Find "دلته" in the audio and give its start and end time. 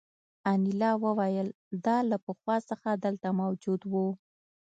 3.03-3.27